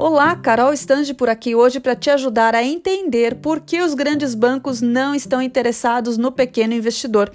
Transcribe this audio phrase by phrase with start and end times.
[0.00, 4.32] Olá, Carol Stange por aqui hoje para te ajudar a entender por que os grandes
[4.32, 7.32] bancos não estão interessados no pequeno investidor.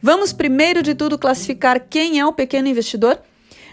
[0.00, 3.18] Vamos primeiro de tudo classificar quem é o pequeno investidor?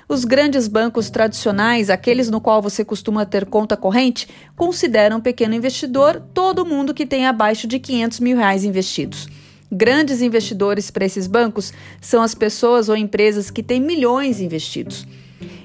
[0.09, 6.19] Os grandes bancos tradicionais, aqueles no qual você costuma ter conta corrente, consideram pequeno investidor
[6.33, 9.28] todo mundo que tem abaixo de 500 mil reais investidos.
[9.71, 15.05] Grandes investidores para esses bancos são as pessoas ou empresas que têm milhões investidos.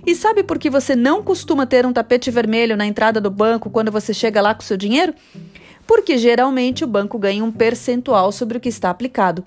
[0.06, 3.70] E sabe por que você não costuma ter um tapete vermelho na entrada do banco
[3.70, 5.14] quando você chega lá com seu dinheiro?
[5.86, 9.45] Porque geralmente o banco ganha um percentual sobre o que está aplicado.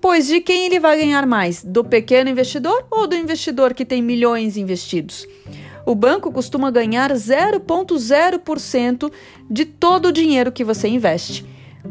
[0.00, 1.64] Pois de quem ele vai ganhar mais?
[1.64, 5.26] Do pequeno investidor ou do investidor que tem milhões investidos?
[5.86, 9.12] O banco costuma ganhar 0,0%
[9.50, 11.44] de todo o dinheiro que você investe.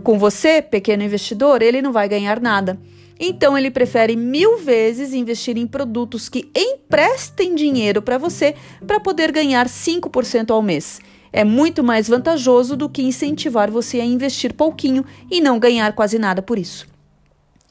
[0.04, 2.80] Com você, pequeno investidor, ele não vai ganhar nada.
[3.26, 8.54] Então ele prefere mil vezes investir em produtos que emprestem dinheiro para você
[8.86, 11.00] para poder ganhar 5% ao mês.
[11.32, 16.20] É muito mais vantajoso do que incentivar você a investir pouquinho e não ganhar quase
[16.20, 16.86] nada por isso.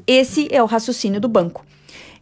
[0.07, 1.67] Esse é o raciocínio do banco.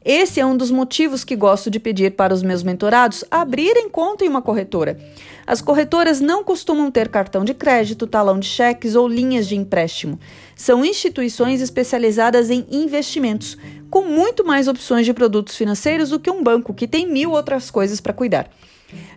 [0.03, 4.25] Esse é um dos motivos que gosto de pedir para os meus mentorados abrirem conta
[4.25, 4.99] em uma corretora.
[5.47, 10.19] As corretoras não costumam ter cartão de crédito, talão de cheques ou linhas de empréstimo.
[10.57, 13.59] São instituições especializadas em investimentos,
[13.91, 17.71] com muito mais opções de produtos financeiros do que um banco, que tem mil outras
[17.71, 18.49] coisas para cuidar.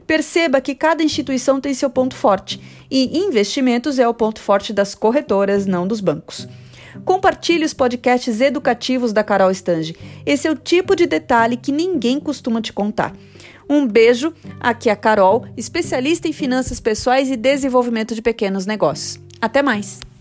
[0.06, 2.59] Perceba que cada instituição tem seu ponto forte,
[2.92, 6.45] e investimentos é o ponto forte das corretoras, não dos bancos.
[7.06, 9.96] Compartilhe os podcasts educativos da Carol Stange.
[10.26, 13.14] Esse é o tipo de detalhe que ninguém costuma te contar.
[13.70, 19.20] Um beijo, aqui é a Carol, especialista em finanças pessoais e desenvolvimento de pequenos negócios.
[19.42, 20.12] Até mais!